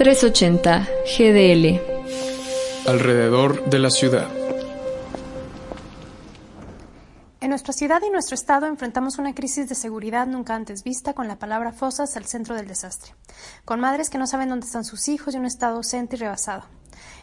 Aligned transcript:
380 0.00 0.88
GDL. 1.04 1.78
Alrededor 2.88 3.68
de 3.68 3.78
la 3.78 3.90
ciudad. 3.90 4.30
En 7.42 7.50
nuestra 7.50 7.74
ciudad 7.74 8.00
y 8.08 8.08
nuestro 8.08 8.34
estado 8.34 8.64
enfrentamos 8.64 9.18
una 9.18 9.34
crisis 9.34 9.68
de 9.68 9.74
seguridad 9.74 10.26
nunca 10.26 10.54
antes 10.54 10.84
vista 10.84 11.12
con 11.12 11.28
la 11.28 11.38
palabra 11.38 11.72
fosas 11.72 12.16
al 12.16 12.24
centro 12.24 12.54
del 12.54 12.66
desastre, 12.66 13.14
con 13.66 13.78
madres 13.78 14.08
que 14.08 14.16
no 14.16 14.26
saben 14.26 14.48
dónde 14.48 14.64
están 14.64 14.86
sus 14.86 15.06
hijos 15.08 15.34
y 15.34 15.36
un 15.36 15.44
estado 15.44 15.76
ausente 15.76 16.16
y 16.16 16.20
rebasado. 16.20 16.64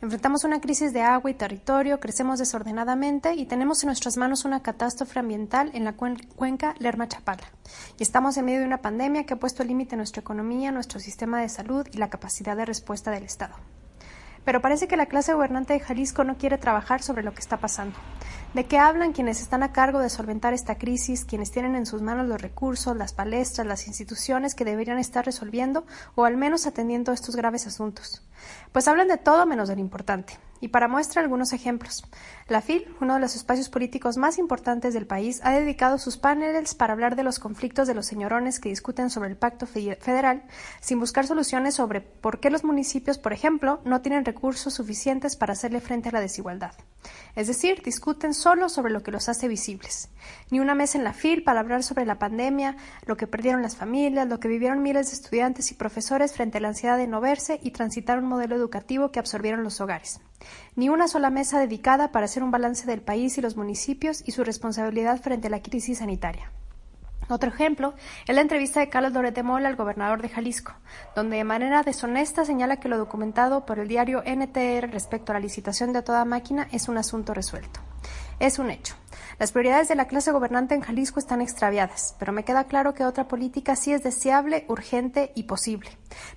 Enfrentamos 0.00 0.44
una 0.44 0.60
crisis 0.60 0.92
de 0.92 1.02
agua 1.02 1.30
y 1.30 1.34
territorio, 1.34 2.00
crecemos 2.00 2.38
desordenadamente 2.38 3.34
y 3.34 3.46
tenemos 3.46 3.82
en 3.82 3.88
nuestras 3.88 4.16
manos 4.16 4.44
una 4.44 4.62
catástrofe 4.62 5.18
ambiental 5.18 5.70
en 5.74 5.84
la 5.84 5.94
cuenca 5.94 6.74
Lerma-Chapala. 6.78 7.44
Y 7.98 8.02
estamos 8.02 8.36
en 8.36 8.44
medio 8.44 8.60
de 8.60 8.66
una 8.66 8.82
pandemia 8.82 9.24
que 9.24 9.34
ha 9.34 9.38
puesto 9.38 9.64
límite 9.64 9.94
a 9.94 9.98
nuestra 9.98 10.20
economía, 10.20 10.72
nuestro 10.72 11.00
sistema 11.00 11.40
de 11.40 11.48
salud 11.48 11.86
y 11.92 11.98
la 11.98 12.10
capacidad 12.10 12.56
de 12.56 12.64
respuesta 12.64 13.10
del 13.10 13.24
Estado. 13.24 13.54
Pero 14.44 14.60
parece 14.60 14.88
que 14.88 14.96
la 14.96 15.06
clase 15.06 15.32
gobernante 15.32 15.72
de 15.72 15.80
Jalisco 15.80 16.24
no 16.24 16.36
quiere 16.36 16.58
trabajar 16.58 17.02
sobre 17.02 17.22
lo 17.22 17.32
que 17.32 17.40
está 17.40 17.58
pasando. 17.58 17.96
¿De 18.54 18.66
qué 18.66 18.78
hablan 18.78 19.12
quienes 19.12 19.40
están 19.40 19.62
a 19.62 19.72
cargo 19.72 19.98
de 19.98 20.10
solventar 20.10 20.54
esta 20.54 20.78
crisis, 20.78 21.24
quienes 21.24 21.50
tienen 21.50 21.74
en 21.74 21.86
sus 21.86 22.02
manos 22.02 22.28
los 22.28 22.40
recursos, 22.40 22.96
las 22.96 23.12
palestras, 23.12 23.66
las 23.66 23.88
instituciones 23.88 24.54
que 24.54 24.64
deberían 24.64 24.98
estar 24.98 25.24
resolviendo 25.24 25.84
o 26.14 26.24
al 26.24 26.36
menos 26.36 26.66
atendiendo 26.66 27.12
estos 27.12 27.34
graves 27.34 27.66
asuntos? 27.66 28.22
Pues 28.70 28.86
hablan 28.86 29.08
de 29.08 29.18
todo 29.18 29.46
menos 29.46 29.68
de 29.68 29.74
lo 29.74 29.80
importante. 29.80 30.38
Y 30.64 30.68
para 30.68 30.88
muestra 30.88 31.20
algunos 31.20 31.52
ejemplos. 31.52 32.06
La 32.48 32.62
FIL, 32.62 32.86
uno 33.02 33.12
de 33.12 33.20
los 33.20 33.36
espacios 33.36 33.68
políticos 33.68 34.16
más 34.16 34.38
importantes 34.38 34.94
del 34.94 35.06
país, 35.06 35.42
ha 35.44 35.52
dedicado 35.52 35.98
sus 35.98 36.16
paneles 36.16 36.74
para 36.74 36.94
hablar 36.94 37.16
de 37.16 37.22
los 37.22 37.38
conflictos 37.38 37.86
de 37.86 37.92
los 37.92 38.06
señorones 38.06 38.60
que 38.60 38.70
discuten 38.70 39.10
sobre 39.10 39.28
el 39.28 39.36
pacto 39.36 39.66
federal, 39.66 40.44
sin 40.80 41.00
buscar 41.00 41.26
soluciones 41.26 41.74
sobre 41.74 42.00
por 42.00 42.40
qué 42.40 42.48
los 42.48 42.64
municipios, 42.64 43.18
por 43.18 43.34
ejemplo, 43.34 43.82
no 43.84 44.00
tienen 44.00 44.24
recursos 44.24 44.72
suficientes 44.72 45.36
para 45.36 45.52
hacerle 45.52 45.82
frente 45.82 46.08
a 46.08 46.12
la 46.12 46.20
desigualdad. 46.22 46.72
Es 47.36 47.46
decir, 47.46 47.82
discuten 47.82 48.32
solo 48.32 48.70
sobre 48.70 48.90
lo 48.90 49.02
que 49.02 49.10
los 49.10 49.28
hace 49.28 49.48
visibles. 49.48 50.08
Ni 50.50 50.60
una 50.60 50.74
mesa 50.74 50.96
en 50.96 51.04
la 51.04 51.12
FIL 51.12 51.44
para 51.44 51.60
hablar 51.60 51.82
sobre 51.82 52.06
la 52.06 52.18
pandemia, 52.18 52.78
lo 53.04 53.18
que 53.18 53.26
perdieron 53.26 53.60
las 53.60 53.76
familias, 53.76 54.26
lo 54.26 54.40
que 54.40 54.48
vivieron 54.48 54.82
miles 54.82 55.08
de 55.08 55.16
estudiantes 55.16 55.70
y 55.72 55.74
profesores 55.74 56.32
frente 56.32 56.56
a 56.56 56.62
la 56.62 56.68
ansiedad 56.68 56.96
de 56.96 57.06
no 57.06 57.20
verse 57.20 57.60
y 57.62 57.72
transitar 57.72 58.18
un 58.18 58.28
modelo 58.28 58.56
educativo 58.56 59.10
que 59.12 59.18
absorbieron 59.18 59.62
los 59.62 59.82
hogares 59.82 60.22
ni 60.76 60.88
una 60.88 61.08
sola 61.08 61.30
mesa 61.30 61.58
dedicada 61.58 62.12
para 62.12 62.26
hacer 62.26 62.42
un 62.42 62.50
balance 62.50 62.86
del 62.86 63.02
país 63.02 63.38
y 63.38 63.40
los 63.40 63.56
municipios 63.56 64.22
y 64.26 64.32
su 64.32 64.44
responsabilidad 64.44 65.20
frente 65.20 65.48
a 65.48 65.50
la 65.50 65.62
crisis 65.62 65.98
sanitaria. 65.98 66.50
Otro 67.28 67.48
ejemplo 67.48 67.94
es 68.26 68.34
la 68.34 68.42
entrevista 68.42 68.80
de 68.80 68.90
Carlos 68.90 69.12
Loret 69.12 69.42
Mola 69.42 69.68
al 69.68 69.76
gobernador 69.76 70.20
de 70.20 70.28
Jalisco, 70.28 70.72
donde 71.16 71.38
de 71.38 71.44
manera 71.44 71.82
deshonesta 71.82 72.44
señala 72.44 72.76
que 72.76 72.88
lo 72.88 72.98
documentado 72.98 73.64
por 73.64 73.78
el 73.78 73.88
diario 73.88 74.22
NTR 74.26 74.90
respecto 74.90 75.32
a 75.32 75.34
la 75.34 75.40
licitación 75.40 75.92
de 75.92 76.02
toda 76.02 76.24
máquina 76.24 76.68
es 76.70 76.88
un 76.88 76.98
asunto 76.98 77.32
resuelto. 77.32 77.80
Es 78.40 78.58
un 78.58 78.70
hecho. 78.70 78.94
Las 79.38 79.52
prioridades 79.52 79.88
de 79.88 79.96
la 79.96 80.06
clase 80.06 80.30
gobernante 80.32 80.74
en 80.74 80.80
Jalisco 80.80 81.18
están 81.18 81.40
extraviadas, 81.40 82.14
pero 82.18 82.32
me 82.32 82.44
queda 82.44 82.64
claro 82.64 82.94
que 82.94 83.04
otra 83.04 83.26
política 83.26 83.74
sí 83.74 83.92
es 83.92 84.02
deseable, 84.02 84.64
urgente 84.68 85.32
y 85.34 85.44
posible. 85.44 85.90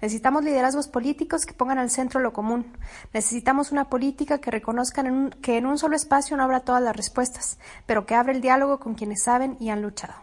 Necesitamos 0.00 0.44
liderazgos 0.44 0.88
políticos 0.88 1.44
que 1.44 1.54
pongan 1.54 1.78
al 1.78 1.90
centro 1.90 2.20
lo 2.20 2.32
común. 2.32 2.76
Necesitamos 3.12 3.72
una 3.72 3.88
política 3.88 4.38
que 4.38 4.50
reconozcan 4.50 5.30
que 5.42 5.56
en 5.56 5.66
un 5.66 5.78
solo 5.78 5.96
espacio 5.96 6.36
no 6.36 6.44
habrá 6.44 6.60
todas 6.60 6.82
las 6.82 6.96
respuestas, 6.96 7.58
pero 7.86 8.06
que 8.06 8.14
abra 8.14 8.32
el 8.32 8.40
diálogo 8.40 8.78
con 8.78 8.94
quienes 8.94 9.24
saben 9.24 9.56
y 9.58 9.70
han 9.70 9.82
luchado. 9.82 10.14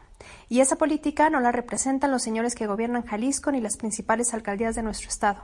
Y 0.52 0.60
esa 0.60 0.76
política 0.76 1.30
no 1.30 1.40
la 1.40 1.54
representan 1.54 2.12
los 2.12 2.24
señores 2.24 2.56
que 2.56 2.68
gobiernan 2.68 3.06
Jalisco 3.06 3.54
ni 3.54 3.62
las 3.62 3.78
principales 3.78 4.34
alcaldías 4.34 4.76
de 4.76 4.84
nuestro 4.84 5.08
estado. 5.08 5.42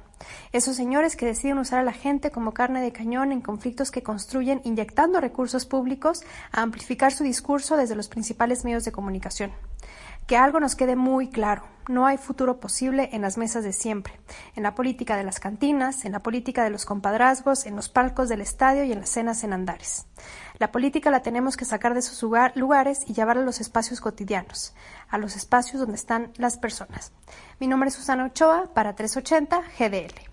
Esos 0.52 0.75
señores 0.75 1.16
que 1.16 1.25
deciden 1.25 1.59
usar 1.59 1.80
a 1.80 1.83
la 1.83 1.94
gente 1.94 2.30
como 2.30 2.53
carne 2.53 2.81
de 2.81 2.91
cañón 2.91 3.31
en 3.31 3.39
conflictos 3.39 3.89
que 3.89 4.03
construyen 4.03 4.59
inyectando 4.66 5.22
recursos 5.22 5.66
públicos 5.66 6.23
a 6.51 6.62
amplificar 6.62 7.13
su 7.13 7.23
discurso 7.23 7.78
desde 7.78 7.95
los 7.95 8.09
principales 8.09 8.66
medios 8.66 8.84
de 8.84 8.91
comunicación. 8.91 9.53
Que 10.27 10.35
algo 10.35 10.59
nos 10.59 10.75
quede 10.75 10.97
muy 10.97 11.29
claro. 11.29 11.63
No 11.88 12.05
hay 12.05 12.17
futuro 12.17 12.59
posible 12.59 13.09
en 13.13 13.21
las 13.21 13.38
mesas 13.38 13.63
de 13.63 13.71
siempre, 13.71 14.19
en 14.57 14.63
la 14.63 14.75
política 14.75 15.15
de 15.15 15.23
las 15.23 15.39
cantinas, 15.39 16.03
en 16.03 16.11
la 16.11 16.19
política 16.19 16.65
de 16.65 16.69
los 16.69 16.83
compadrazgos, 16.83 17.65
en 17.65 17.77
los 17.77 17.88
palcos 17.88 18.27
del 18.27 18.41
estadio 18.41 18.83
y 18.83 18.91
en 18.91 18.99
las 18.99 19.07
cenas 19.07 19.45
en 19.45 19.53
andares. 19.53 20.05
La 20.59 20.73
política 20.73 21.11
la 21.11 21.21
tenemos 21.21 21.55
que 21.55 21.63
sacar 21.63 21.93
de 21.93 22.01
sus 22.01 22.21
lugares 22.55 23.03
y 23.07 23.13
llevarla 23.13 23.43
a 23.43 23.45
los 23.45 23.61
espacios 23.61 24.01
cotidianos, 24.01 24.75
a 25.07 25.17
los 25.17 25.38
espacios 25.38 25.79
donde 25.79 25.95
están 25.95 26.33
las 26.35 26.57
personas. 26.57 27.13
Mi 27.61 27.67
nombre 27.67 27.88
es 27.88 27.95
Susana 27.95 28.25
Ochoa 28.25 28.73
para 28.73 28.95
380 28.95 29.61
GDL. 29.79 30.26